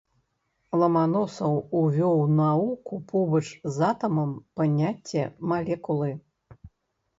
Ламаносаў 0.83 1.53
увёў 1.81 2.15
у 2.21 2.23
навуку 2.39 2.93
побач 3.13 3.43
з 3.77 3.87
атамам 3.91 4.35
паняцце 4.63 5.29
малекулы. 5.55 6.11